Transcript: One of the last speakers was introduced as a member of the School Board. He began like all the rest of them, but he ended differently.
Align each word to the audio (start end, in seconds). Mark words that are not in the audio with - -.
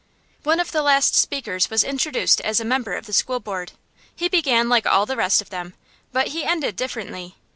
One 0.41 0.59
of 0.59 0.71
the 0.71 0.81
last 0.81 1.13
speakers 1.13 1.69
was 1.69 1.83
introduced 1.83 2.41
as 2.41 2.59
a 2.59 2.65
member 2.65 2.93
of 2.93 3.05
the 3.05 3.13
School 3.13 3.39
Board. 3.39 3.73
He 4.15 4.27
began 4.29 4.67
like 4.67 4.87
all 4.87 5.05
the 5.05 5.15
rest 5.15 5.43
of 5.43 5.51
them, 5.51 5.75
but 6.11 6.29
he 6.29 6.43
ended 6.43 6.75
differently. 6.75 7.35